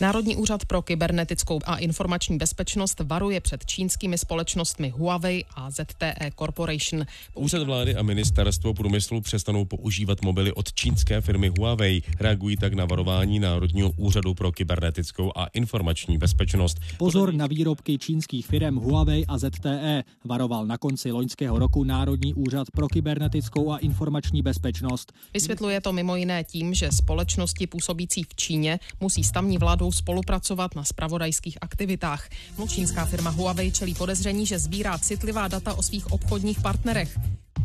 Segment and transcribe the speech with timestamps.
[0.00, 7.06] Národní úřad pro kybernetickou a informační bezpečnost varuje před čínskými společnostmi Huawei a ZTE Corporation.
[7.34, 12.02] Úřad vlády a ministerstvo průmyslu přestanou používat mobily od čínské firmy Huawei.
[12.20, 16.78] Reagují tak na varování Národního úřadu pro kybernetickou a informační bezpečnost.
[16.98, 22.70] Pozor na výrobky čínských firm Huawei a ZTE, varoval na konci loňského roku Národní úřad
[22.70, 25.12] pro kybernetickou a informační bezpečnost.
[25.34, 30.74] Vysvětluje to mimo jiné tím, že společnosti působící v Číně musí s tamní vládou spolupracovat
[30.74, 32.28] na spravodajských aktivitách.
[32.68, 37.18] Čínská firma Huawei čelí podezření, že sbírá citlivá data o svých obchodních partnerech.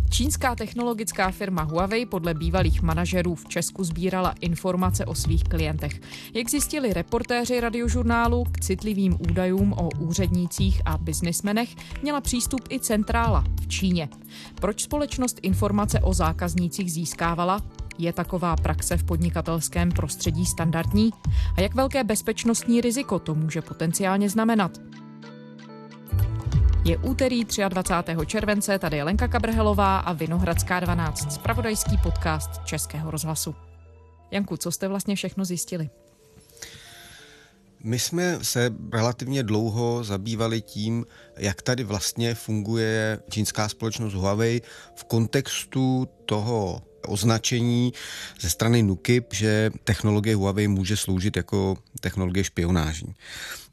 [0.10, 6.02] Čínská technologická firma Huawei podle bývalých manažerů v Česku sbírala informace o svých klientech.
[6.34, 11.70] Jak zjistili reportéři radiožurnálu, k citlivým údajům o úřednících a biznismenech
[12.02, 14.10] měla přístup i centrála v Číně.
[14.55, 17.62] Proč společnost informace o zákaznících získávala?
[18.02, 21.09] Je taková praxe v podnikatelském prostředí standardní?
[21.57, 24.71] A jak velké bezpečnostní riziko to může potenciálně znamenat?
[26.85, 28.15] Je úterý 23.
[28.26, 33.55] července, tady je Lenka Kabrhelová a Vinohradská 12, spravodajský podcast Českého rozhlasu.
[34.31, 35.90] Janku, co jste vlastně všechno zjistili?
[37.84, 41.05] My jsme se relativně dlouho zabývali tím,
[41.37, 44.62] jak tady vlastně funguje čínská společnost Huawei
[44.96, 47.94] v kontextu toho označení
[48.40, 53.16] ze strany NUKIP, že technologie Huawei může sloužit jako technologie špionážní.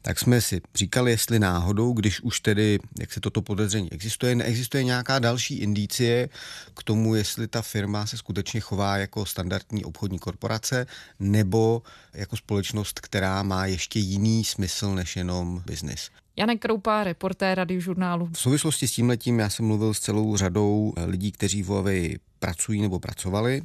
[0.01, 4.83] Tak jsme si říkali, jestli náhodou, když už tedy, jak se toto podezření existuje, neexistuje
[4.83, 6.29] nějaká další indicie
[6.77, 10.85] k tomu, jestli ta firma se skutečně chová jako standardní obchodní korporace
[11.19, 11.81] nebo
[12.13, 16.09] jako společnost, která má ještě jiný smysl než jenom biznis.
[16.37, 18.29] Janek Kroupa, reportér radiožurnálu.
[18.33, 22.19] V souvislosti s tím letím já jsem mluvil s celou řadou lidí, kteří v Huawei
[22.39, 23.61] pracují nebo pracovali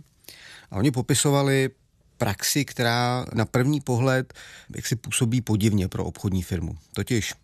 [0.71, 1.71] a oni popisovali
[2.23, 4.35] praxi, která na první pohled
[4.77, 6.75] jak si působí podivně pro obchodní firmu.
[6.95, 7.35] Totiž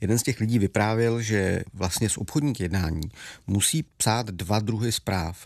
[0.00, 3.02] Jeden z těch lidí vyprávěl, že vlastně z obchodních jednání
[3.46, 5.44] musí psát dva druhy zpráv.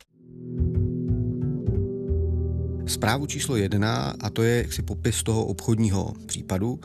[2.86, 6.80] Zprávu číslo jedna, a to je jaksi popis toho obchodního případu.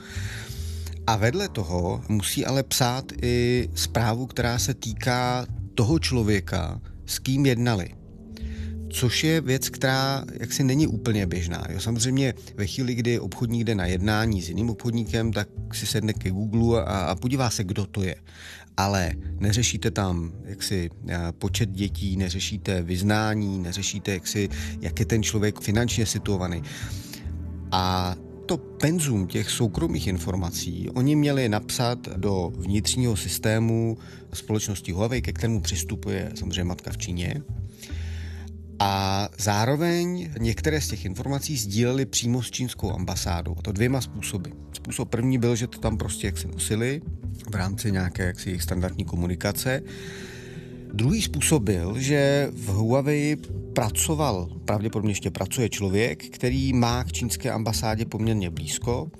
[1.08, 5.46] A vedle toho musí ale psát i zprávu, která se týká
[5.76, 8.01] toho člověka, s kým jednali
[8.92, 11.64] což je věc, která jaksi není úplně běžná.
[11.70, 16.14] Jo, samozřejmě ve chvíli, kdy obchodník jde na jednání s jiným obchodníkem, tak si sedne
[16.14, 18.16] ke Google a, a podívá se, kdo to je.
[18.78, 20.90] Ale neřešíte tam jaksi
[21.32, 24.50] počet dětí, neřešíte vyznání, neřešíte jaksi,
[24.82, 26.62] jak je ten člověk finančně situovaný.
[27.72, 28.16] A
[28.46, 33.98] to penzum těch soukromých informací oni měli napsat do vnitřního systému
[34.34, 37.42] společnosti Huawei, ke kterému přistupuje samozřejmě matka v Číně.
[38.84, 43.56] A zároveň některé z těch informací sdíleli přímo s čínskou ambasádou.
[43.58, 44.50] A to dvěma způsoby.
[44.74, 47.02] Způsob první byl, že to tam prostě jak se nosili
[47.52, 49.82] v rámci nějaké jaksi jejich standardní komunikace.
[50.94, 53.36] Druhý způsob byl, že v Huawei
[53.76, 59.12] pracoval, pravděpodobně ještě pracuje člověk, který má k čínské ambasádě poměrně blízko.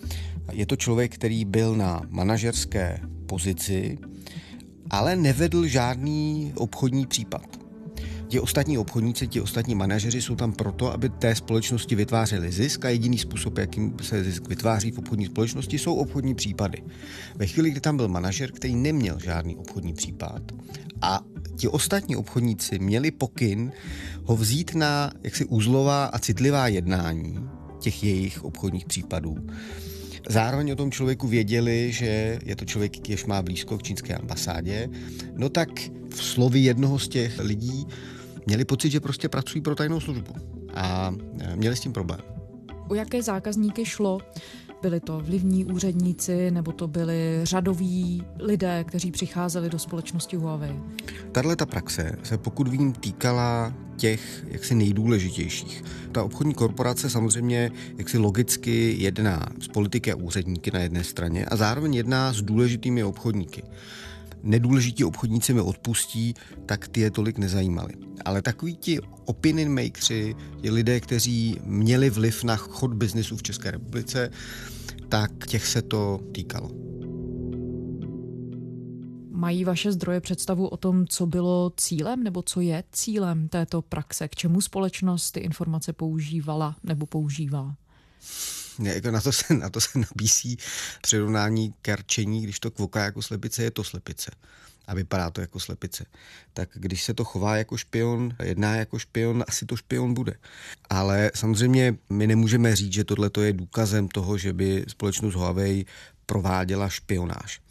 [0.52, 3.98] Je to člověk, který byl na manažerské pozici,
[4.90, 7.61] ale nevedl žádný obchodní případ
[8.32, 12.90] ti ostatní obchodníci, ti ostatní manažeři jsou tam proto, aby té společnosti vytvářeli zisk a
[12.90, 16.84] jediný způsob, jakým se zisk vytváří v obchodní společnosti, jsou obchodní případy.
[17.36, 20.42] Ve chvíli, kdy tam byl manažer, který neměl žádný obchodní případ
[21.02, 21.22] a
[21.56, 23.72] ti ostatní obchodníci měli pokyn
[24.24, 27.40] ho vzít na jaksi úzlová a citlivá jednání
[27.80, 29.36] těch jejich obchodních případů,
[30.30, 34.90] Zároveň o tom člověku věděli, že je to člověk, jež má blízko k čínské ambasádě.
[35.36, 35.70] No tak
[36.10, 37.88] v slovi jednoho z těch lidí
[38.46, 40.34] měli pocit, že prostě pracují pro tajnou službu
[40.74, 42.20] a e, měli s tím problém.
[42.90, 44.20] O jaké zákazníky šlo?
[44.82, 50.80] Byli to vlivní úředníci nebo to byli řadoví lidé, kteří přicházeli do společnosti Huawei?
[51.32, 55.84] Tahle ta praxe se pokud vím týkala těch jaksi nejdůležitějších.
[56.12, 61.56] Ta obchodní korporace samozřejmě jaksi logicky jedná s politiky a úředníky na jedné straně a
[61.56, 63.64] zároveň jedná s důležitými obchodníky
[64.44, 66.34] nedůležití obchodníci mi odpustí,
[66.66, 67.94] tak ty je tolik nezajímali.
[68.26, 73.72] Ale takový ti opinion makersi, ti lidé, kteří měli vliv na chod biznesu v České
[73.72, 74.32] republice,
[75.10, 76.72] tak těch se to týkalo.
[79.30, 84.28] Mají vaše zdroje představu o tom, co bylo cílem nebo co je cílem této praxe?
[84.28, 87.76] K čemu společnost ty informace používala nebo používá?
[88.90, 90.58] Jako na, to se, na to se nabísí
[91.02, 94.32] přirovnání k rčení, když to kvoká jako slepice, je to slepice.
[94.88, 96.06] a vypadá to jako slepice.
[96.54, 100.34] Tak když se to chová jako špion, jedná jako špion, asi to špion bude.
[100.90, 105.86] Ale samozřejmě my nemůžeme říct, že tohle je důkazem toho, že by společnost Huawei
[106.26, 107.62] prováděla špionáž.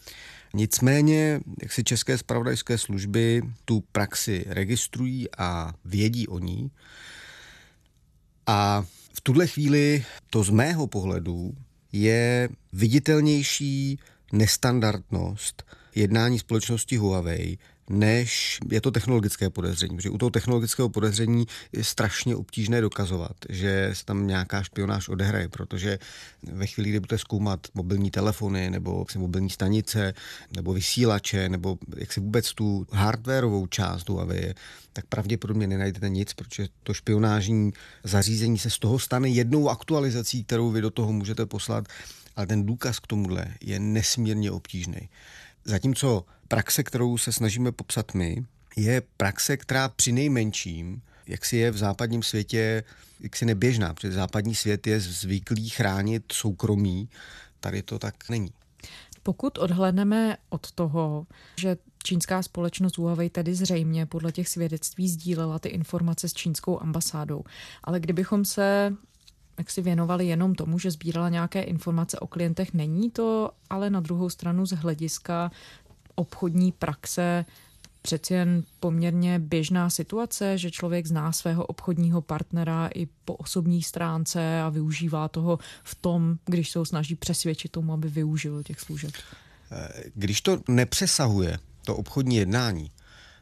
[0.54, 6.70] Nicméně, jak si české spravodajské služby tu praxi registrují a vědí o ní.
[8.46, 8.84] A
[9.14, 11.54] v tuhle chvíli to z mého pohledu
[11.92, 13.98] je viditelnější
[14.32, 15.62] nestandardnost
[15.94, 17.58] jednání společnosti Huawei,
[17.90, 19.96] než je to technologické podezření.
[19.96, 25.48] Protože u toho technologického podezření je strašně obtížné dokazovat, že se tam nějaká špionáž odehraje,
[25.48, 25.98] protože
[26.42, 30.14] ve chvíli, kdy budete zkoumat mobilní telefony nebo mobilní stanice
[30.56, 34.54] nebo vysílače nebo jak si vůbec tu hardwareovou část Huawei,
[34.92, 37.72] tak pravděpodobně nenajdete nic, protože to špionážní
[38.04, 41.88] zařízení se z toho stane jednou aktualizací, kterou vy do toho můžete poslat,
[42.36, 45.08] ale ten důkaz k tomuhle je nesmírně obtížný.
[45.64, 48.44] Zatímco praxe, kterou se snažíme popsat my,
[48.76, 52.84] je praxe, která při nejmenším, jak si je v západním světě,
[53.20, 57.08] jak si neběžná, protože západní svět je zvyklý chránit soukromí,
[57.60, 58.52] tady to tak není.
[59.22, 61.26] Pokud odhledneme od toho,
[61.56, 67.44] že čínská společnost Huawei tedy zřejmě podle těch svědectví sdílela ty informace s čínskou ambasádou,
[67.84, 68.92] ale kdybychom se
[69.60, 74.00] jak si věnovali jenom tomu, že sbírala nějaké informace o klientech, není to ale na
[74.00, 75.50] druhou stranu z hlediska
[76.14, 77.44] obchodní praxe
[78.02, 84.62] přeci jen poměrně běžná situace, že člověk zná svého obchodního partnera i po osobní stránce
[84.62, 89.10] a využívá toho v tom, když se ho snaží přesvědčit tomu, aby využil těch služeb.
[90.14, 92.90] Když to nepřesahuje to obchodní jednání,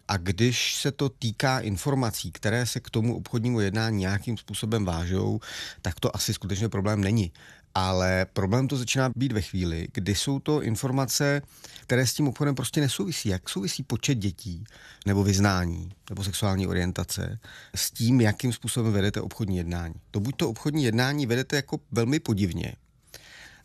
[0.08, 5.40] a když se to týká informací, které se k tomu obchodnímu jednání nějakým způsobem vážou,
[5.82, 7.32] tak to asi skutečně problém není.
[7.74, 11.42] Ale problém to začíná být ve chvíli, kdy jsou to informace,
[11.80, 13.28] které s tím obchodem prostě nesouvisí.
[13.28, 14.64] Jak souvisí počet dětí,
[15.06, 17.38] nebo vyznání, nebo sexuální orientace
[17.74, 19.94] s tím, jakým způsobem vedete obchodní jednání.
[20.10, 22.72] To buď to obchodní jednání vedete jako velmi podivně,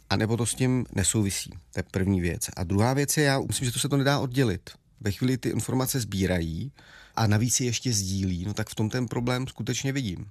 [0.10, 1.50] a nebo to s tím nesouvisí.
[1.50, 2.50] To je první věc.
[2.56, 4.70] A druhá věc je, já myslím, že to se to nedá oddělit
[5.02, 6.72] ve chvíli ty informace sbírají
[7.16, 10.26] a navíc je ještě sdílí, no tak v tom ten problém skutečně vidím.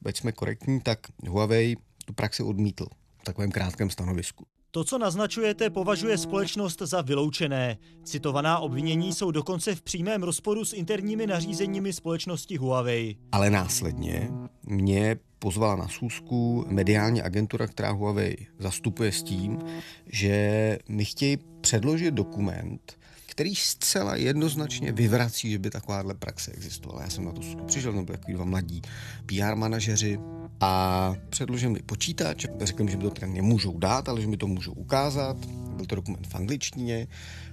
[0.00, 0.98] Veď jsme korektní, tak
[1.28, 2.86] Huawei tu praxi odmítl
[3.20, 4.46] v takovém krátkém stanovisku.
[4.72, 7.78] To, co naznačujete, považuje společnost za vyloučené.
[8.04, 13.16] Citovaná obvinění jsou dokonce v přímém rozporu s interními nařízeními společnosti Huawei.
[13.32, 14.30] Ale následně
[14.66, 19.58] mě pozvala na schůzku mediální agentura, která Huawei zastupuje s tím,
[20.06, 22.98] že mi chtějí předložit dokument,
[23.40, 27.02] který zcela jednoznačně vyvrací, že by takováhle praxe existovala.
[27.02, 28.82] Já jsem na to přišel, nebo takový dva mladí
[29.26, 30.18] PR manažeři
[30.60, 34.36] a předložil mi počítač, řekl mi, že mi to teda nemůžou dát, ale že mi
[34.36, 35.36] to můžou ukázat.
[35.46, 37.06] Byl to dokument v angličtině,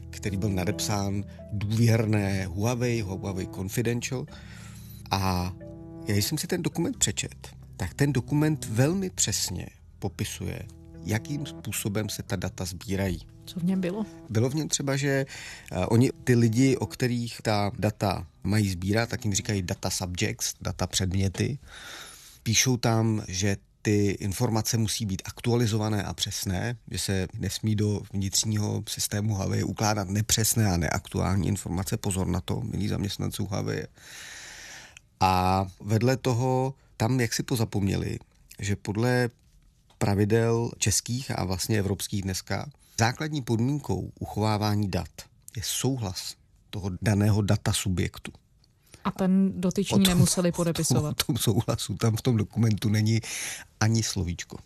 [0.10, 4.26] který byl nadepsán důvěrné Huawei, Huawei Confidential.
[5.12, 5.54] A
[6.08, 7.48] já jsem si ten dokument přečet,
[7.78, 9.68] tak ten dokument velmi přesně
[10.00, 10.60] popisuje,
[11.04, 13.20] jakým způsobem se ta data sbírají.
[13.46, 14.06] Co v něm bylo?
[14.30, 15.26] Bylo v něm třeba, že
[15.72, 20.54] uh, oni, ty lidi, o kterých ta data mají sbírat, tak jim říkají data subjects,
[20.62, 21.58] data předměty.
[22.44, 28.84] Píšou tam, že ty informace musí být aktualizované a přesné, že se nesmí do vnitřního
[28.90, 31.98] systému Huawei ukládat nepřesné a neaktuální informace.
[31.98, 33.84] Pozor na to, milí zaměstnanců Huawei.
[35.20, 38.20] A vedle toho tam jak si pozapomněli,
[38.60, 39.30] že podle
[39.98, 45.10] pravidel českých a vlastně evropských dneska Základní podmínkou uchovávání dat
[45.56, 46.36] je souhlas
[46.70, 48.32] toho daného data subjektu.
[49.04, 51.22] A ten dotyční tom, nemuseli podepisovat.
[51.22, 53.22] V tom, tom souhlasu, tam v tom dokumentu není
[53.80, 54.58] ani slovíčko.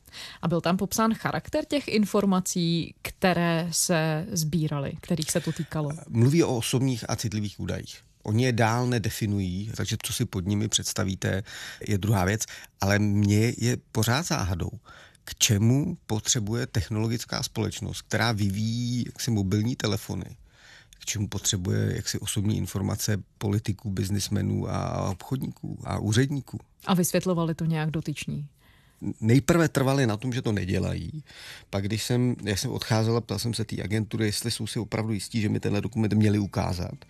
[0.42, 5.92] A byl tam popsán charakter těch informací, které se sbíraly, kterých se to týkalo?
[6.10, 8.02] Mluví o osobních a citlivých údajích.
[8.24, 11.44] Oni je dál nedefinují, takže co si pod nimi představíte,
[11.88, 12.46] je druhá věc,
[12.82, 14.72] ale mě je pořád záhadou,
[15.32, 20.26] k čemu potřebuje technologická společnost, která vyvíjí jaksi mobilní telefony,
[21.00, 26.60] k čemu potřebuje jaksi osobní informace politiků, biznismenů a obchodníků a úředníků.
[26.86, 28.48] A vysvětlovali to nějak dotyční?
[29.22, 31.24] Nejprve trvali na tom, že to nedělají.
[31.70, 35.14] Pak, když jsem, já jsem odcházel ptal jsem se té agentury, jestli jsou si opravdu
[35.14, 37.06] jistí, že mi tenhle dokument měli ukázat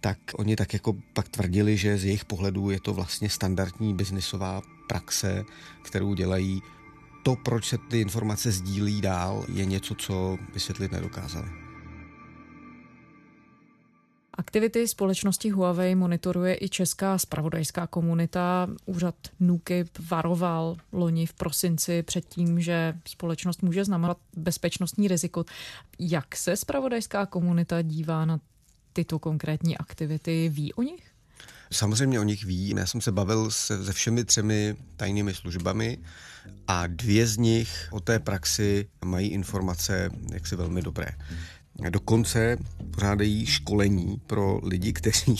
[0.00, 4.62] tak oni tak jako pak tvrdili, že z jejich pohledu je to vlastně standardní biznisová
[4.88, 5.44] praxe,
[5.82, 6.62] kterou dělají
[7.28, 11.48] to, proč se ty informace sdílí dál, je něco, co vysvětlit nedokázali.
[14.32, 18.68] Aktivity společnosti Huawei monitoruje i česká spravodajská komunita.
[18.86, 25.44] Úřad NUKIP varoval loni v prosinci před tím, že společnost může znamenat bezpečnostní riziko.
[25.98, 28.40] Jak se spravodajská komunita dívá na
[28.92, 31.17] tyto konkrétní aktivity, ví o nich?
[31.70, 32.74] Samozřejmě o nich ví.
[32.76, 35.98] Já jsem se bavil se, se všemi třemi tajnými službami
[36.66, 41.08] a dvě z nich o té praxi mají informace jaksi velmi dobré.
[41.90, 42.56] Dokonce
[42.90, 45.36] pořádají školení pro lidi, kteří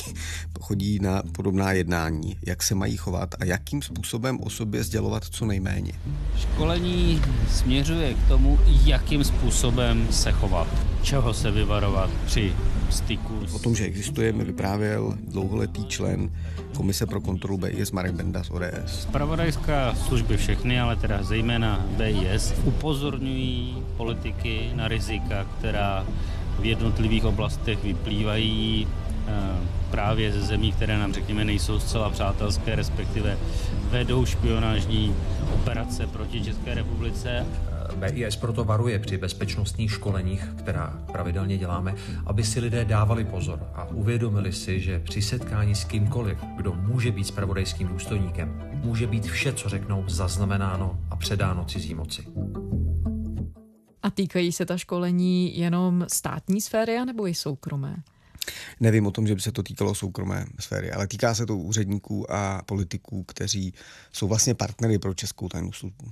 [0.61, 5.47] chodí na podobná jednání, jak se mají chovat a jakým způsobem o sobě sdělovat co
[5.47, 5.93] nejméně.
[6.37, 10.69] Školení směřuje k tomu, jakým způsobem se chovat,
[11.03, 12.53] čeho se vyvarovat při
[12.91, 13.41] styku.
[13.53, 16.31] O tom, že existuje, mi vyprávěl dlouholetý člen
[16.77, 19.03] Komise pro kontrolu BIS Marek Benda z ODS.
[19.03, 26.07] Spravodajská služby všechny, ale teda zejména BIS, upozorňují politiky na rizika, která
[26.59, 29.33] v jednotlivých oblastech vyplývají eh,
[29.91, 33.39] právě ze zemí, které nám řekněme nejsou zcela přátelské, respektive
[33.91, 35.15] vedou špionážní
[35.55, 37.47] operace proti České republice.
[37.99, 41.95] BIS proto varuje při bezpečnostních školeních, která pravidelně děláme,
[42.27, 47.13] aby si lidé dávali pozor a uvědomili si, že při setkání s kýmkoliv, kdo může
[47.13, 52.25] být spravodajským důstojníkem, může být vše, co řeknou, zaznamenáno a předáno cizí moci.
[54.03, 57.97] A týkají se ta školení jenom státní sféry nebo i soukromé?
[58.81, 62.33] Nevím o tom, že by se to týkalo soukromé sféry, ale týká se to úředníků
[62.33, 63.75] a politiků, kteří
[64.13, 66.11] jsou vlastně partnery pro českou tajnou službu.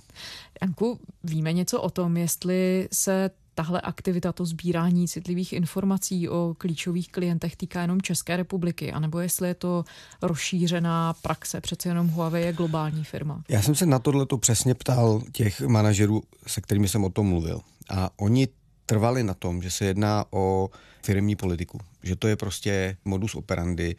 [0.62, 7.12] Janku, víme něco o tom, jestli se tahle aktivita, to sbírání citlivých informací o klíčových
[7.12, 9.84] klientech týká jenom České republiky, anebo jestli je to
[10.22, 13.42] rozšířená praxe, přece jenom Huawei je globální firma.
[13.48, 17.26] Já jsem se na tohle to přesně ptal těch manažerů, se kterými jsem o tom
[17.26, 17.60] mluvil.
[17.90, 18.48] A oni
[18.86, 20.70] trvali na tom, že se jedná o
[21.02, 23.96] firmní politiku, že to je prostě modus operandi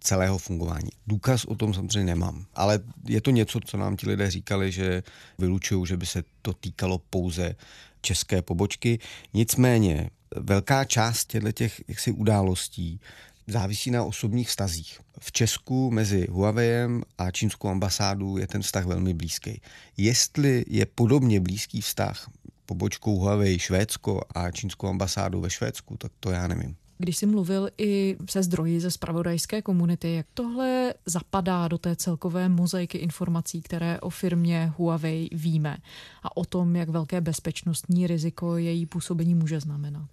[0.00, 0.90] celého fungování.
[1.06, 5.02] Důkaz o tom samozřejmě nemám, ale je to něco, co nám ti lidé říkali, že
[5.38, 7.56] vylučují, že by se to týkalo pouze
[8.00, 8.98] české pobočky.
[9.34, 13.00] Nicméně velká část těchto těch jaksi událostí
[13.46, 15.00] závisí na osobních vztazích.
[15.20, 19.60] V Česku mezi Huawei a čínskou ambasádu je ten vztah velmi blízký.
[19.96, 22.30] Jestli je podobně blízký vztah
[22.70, 26.76] pobočkou Huawei Švédsko a čínskou ambasádu ve Švédsku, tak to já nevím.
[26.98, 32.48] Když jsi mluvil i se zdroji ze spravodajské komunity, jak tohle zapadá do té celkové
[32.48, 35.76] mozaiky informací, které o firmě Huawei víme
[36.22, 40.08] a o tom, jak velké bezpečnostní riziko její působení může znamenat?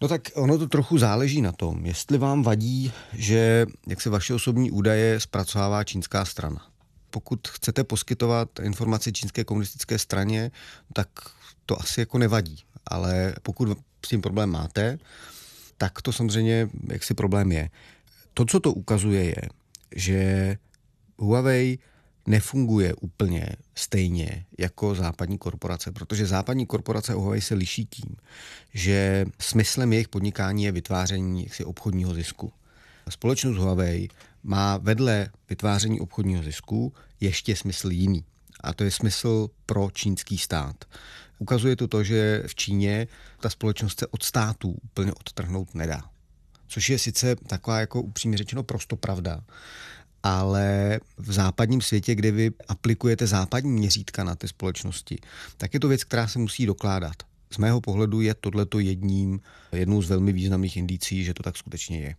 [0.00, 4.34] No tak ono to trochu záleží na tom, jestli vám vadí, že jak se vaše
[4.34, 6.71] osobní údaje zpracovává čínská strana
[7.12, 10.50] pokud chcete poskytovat informaci čínské komunistické straně,
[10.92, 11.08] tak
[11.66, 12.58] to asi jako nevadí.
[12.86, 14.98] Ale pokud s tím problém máte,
[15.78, 17.70] tak to samozřejmě jaksi problém je.
[18.34, 19.42] To, co to ukazuje, je,
[19.94, 20.56] že
[21.18, 21.78] Huawei
[22.26, 28.16] nefunguje úplně stejně jako západní korporace, protože západní korporace Huawei se liší tím,
[28.74, 32.52] že smyslem jejich podnikání je vytváření jaksi obchodního zisku.
[33.08, 34.08] Společnost Huawei
[34.42, 38.24] má vedle vytváření obchodního zisku ještě smysl jiný.
[38.60, 40.84] A to je smysl pro čínský stát.
[41.38, 43.06] Ukazuje to to, že v Číně
[43.40, 46.02] ta společnost se od států úplně odtrhnout nedá.
[46.68, 49.40] Což je sice taková jako upřímně řečeno prosto pravda,
[50.22, 55.18] ale v západním světě, kde vy aplikujete západní měřítka na ty společnosti,
[55.56, 57.16] tak je to věc, která se musí dokládat.
[57.52, 59.40] Z mého pohledu je tohleto jedním,
[59.72, 62.14] jednou z velmi významných indicí, že to tak skutečně je.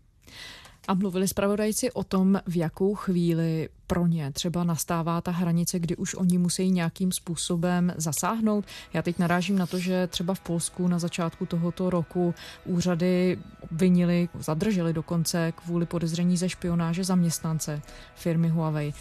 [0.88, 5.96] A mluvili zpravodajci o tom, v jakou chvíli pro ně třeba nastává ta hranice, kdy
[5.96, 8.66] už oni musí nějakým způsobem zasáhnout.
[8.94, 12.34] Já teď narážím na to, že třeba v Polsku na začátku tohoto roku
[12.66, 17.82] úřady obvinili, zadrželi dokonce kvůli podezření ze špionáže zaměstnance
[18.16, 18.94] firmy Huawei.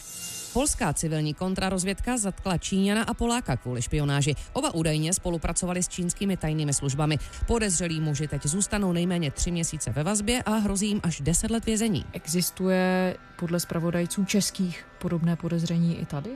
[0.52, 4.34] Polská civilní kontrarozvědka zatkla Číňana a Poláka kvůli špionáži.
[4.52, 7.18] Oba údajně spolupracovali s čínskými tajnými službami.
[7.46, 11.64] Podezřelí muži teď zůstanou nejméně tři měsíce ve vazbě a hrozí jim až deset let
[11.64, 12.04] vězení.
[12.12, 16.34] Existuje podle zpravodajců českých podobné podezření i tady?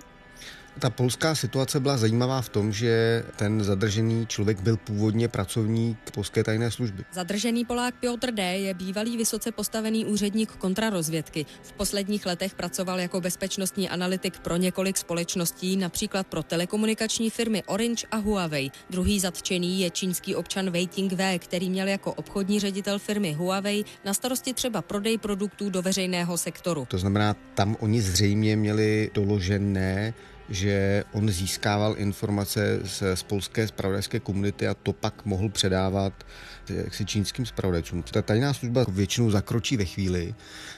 [0.78, 6.44] Ta polská situace byla zajímavá v tom, že ten zadržený člověk byl původně pracovník polské
[6.44, 7.04] tajné služby.
[7.12, 8.42] Zadržený Polák Piotr D.
[8.58, 11.46] je bývalý vysoce postavený úředník kontrarozvědky.
[11.62, 18.06] V posledních letech pracoval jako bezpečnostní analytik pro několik společností, například pro telekomunikační firmy Orange
[18.10, 18.70] a Huawei.
[18.90, 24.14] Druhý zatčený je čínský občan Wei Wei, který měl jako obchodní ředitel firmy Huawei na
[24.14, 26.86] starosti třeba prodej produktů do veřejného sektoru.
[26.90, 30.14] To znamená, tam oni zřejmě měli doložené
[30.48, 36.26] že on získával informace z, z polské spravodajské komunity a to pak mohl předávat
[36.68, 38.02] jaksi čínským spravodajcům.
[38.02, 40.34] Ta tajná služba většinou zakročí ve chvíli,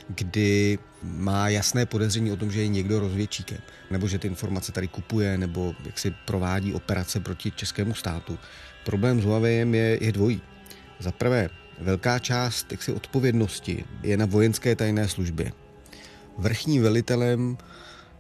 [0.09, 3.59] kdy má jasné podezření o tom, že je někdo rozvědčíkem,
[3.91, 8.39] nebo že ty informace tady kupuje, nebo jak si provádí operace proti českému státu.
[8.85, 10.43] Problém s Huawei je, je dvojí.
[10.99, 11.49] Za prvé,
[11.81, 15.53] velká část jaksi odpovědnosti je na vojenské tajné službě.
[16.39, 17.59] Vrchním velitelem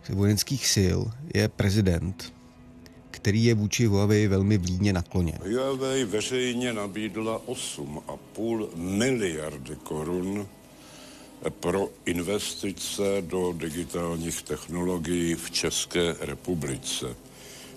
[0.08, 1.00] vojenských sil
[1.34, 2.32] je prezident,
[3.10, 5.38] který je vůči Huawei velmi vlídně nakloněn.
[5.52, 10.48] Huawei veřejně nabídla 8,5 miliardy korun
[11.60, 17.16] pro investice do digitálních technologií v České republice.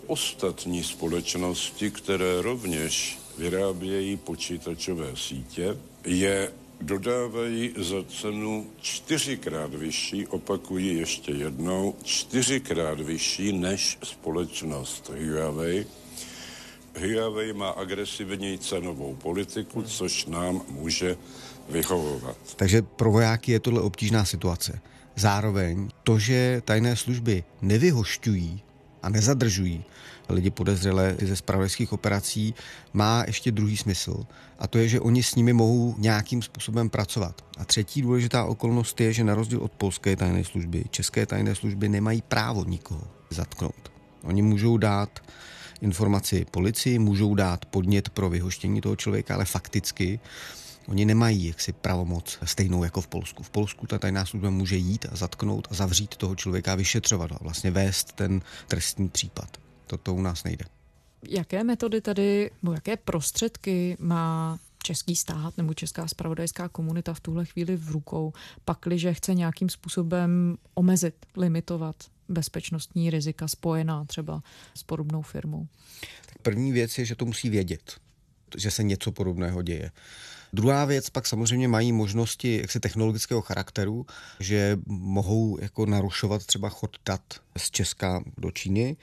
[0.07, 11.31] Ostatní společnosti, které rovněž vyrábějí počítačové sítě, je dodávají za cenu čtyřikrát vyšší, opakuji ještě
[11.31, 15.85] jednou, čtyřikrát vyšší než společnost Huawei.
[16.99, 21.17] Huawei má agresivní cenovou politiku, což nám může
[21.69, 22.37] vyhovovat.
[22.55, 24.79] Takže pro vojáky je tohle obtížná situace.
[25.15, 28.63] Zároveň to, že tajné služby nevyhošťují
[29.03, 29.83] a nezadržují
[30.31, 32.55] lidi podezřelé ze spravodajských operací,
[32.93, 34.25] má ještě druhý smysl.
[34.59, 37.45] A to je, že oni s nimi mohou nějakým způsobem pracovat.
[37.57, 41.89] A třetí důležitá okolnost je, že na rozdíl od polské tajné služby, české tajné služby
[41.89, 43.91] nemají právo nikoho zatknout.
[44.23, 45.19] Oni můžou dát
[45.81, 50.19] informaci policii, můžou dát podnět pro vyhoštění toho člověka, ale fakticky
[50.87, 53.43] Oni nemají jaksi pravomoc stejnou jako v Polsku.
[53.43, 57.31] V Polsku ta tajná služba může jít a zatknout a zavřít toho člověka a vyšetřovat
[57.31, 59.57] a vlastně vést ten trestní případ.
[60.03, 60.65] To u nás nejde.
[61.29, 67.45] Jaké metody tady, nebo jaké prostředky má český stát nebo česká spravodajská komunita v tuhle
[67.45, 68.33] chvíli v rukou,
[68.65, 71.95] pakliže chce nějakým způsobem omezit, limitovat
[72.29, 75.67] bezpečnostní rizika spojená třeba s podobnou firmou?
[76.25, 77.99] Tak první věc je, že to musí vědět,
[78.57, 79.91] že se něco podobného děje.
[80.53, 84.05] Druhá věc, pak samozřejmě mají možnosti jaksi technologického charakteru,
[84.39, 87.21] že mohou jako narušovat třeba chod dat
[87.57, 88.97] z Česka do Číny.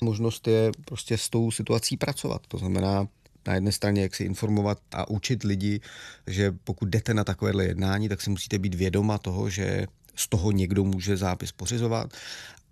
[0.00, 2.42] Možnost je prostě s tou situací pracovat.
[2.48, 3.08] To znamená,
[3.46, 5.80] na jedné straně jak si informovat a učit lidi,
[6.26, 10.50] že pokud jdete na takovéhle jednání, tak si musíte být vědoma toho, že z toho
[10.50, 12.12] někdo může zápis pořizovat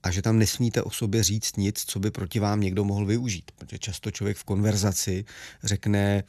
[0.02, 3.50] a že tam nesmíte o sobě říct nic, co by proti vám někdo mohl využít.
[3.58, 5.24] Protože často člověk v konverzaci
[5.62, 6.24] řekne,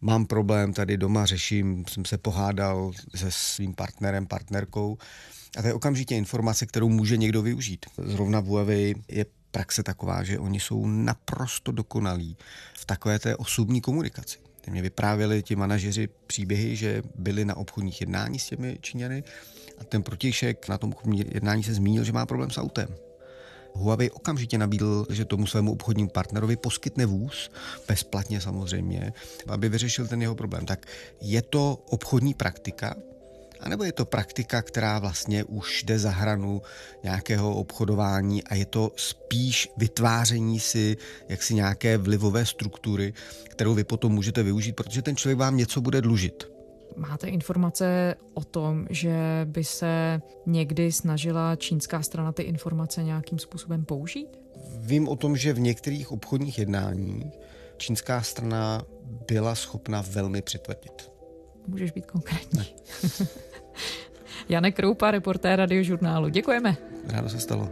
[0.00, 4.98] mám problém tady doma, řeším, jsem se pohádal se svým partnerem, partnerkou.
[5.56, 7.86] A to je okamžitě informace, kterou může někdo využít.
[8.04, 12.36] Zrovna v Huawei je praxe taková, že oni jsou naprosto dokonalí
[12.74, 14.38] v takové té osobní komunikaci.
[14.60, 19.24] Ty mě vyprávěli ti manažeři příběhy, že byli na obchodních jednání s těmi Číňany
[19.78, 22.88] a ten protějšek na tom obchodním jednání se zmínil, že má problém s autem.
[23.76, 27.50] Huawei okamžitě nabídl, že tomu svému obchodnímu partnerovi poskytne vůz,
[27.88, 29.12] bezplatně samozřejmě,
[29.48, 30.66] aby vyřešil ten jeho problém.
[30.66, 30.86] Tak
[31.20, 32.94] je to obchodní praktika,
[33.60, 36.62] a nebo je to praktika, která vlastně už jde za hranu
[37.02, 40.96] nějakého obchodování a je to spíš vytváření si
[41.28, 46.00] jaksi nějaké vlivové struktury, kterou vy potom můžete využít, protože ten člověk vám něco bude
[46.00, 46.55] dlužit.
[46.96, 53.84] Máte informace o tom, že by se někdy snažila čínská strana ty informace nějakým způsobem
[53.84, 54.28] použít?
[54.78, 57.32] Vím o tom, že v některých obchodních jednáních
[57.76, 58.82] čínská strana
[59.28, 61.10] byla schopna velmi přitvrdit.
[61.66, 62.64] Můžeš být konkrétní.
[64.48, 66.28] Janek Kroupa, reportér radiožurnálu.
[66.28, 66.76] Děkujeme.
[67.06, 67.68] Rádo se stalo.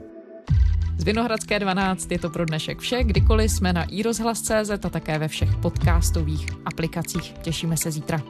[0.98, 3.04] Z Vinohradské 12 je to pro dnešek vše.
[3.04, 7.32] Kdykoliv jsme na iRozhlas.cz a také ve všech podcastových aplikacích.
[7.32, 8.22] Těšíme se zítra.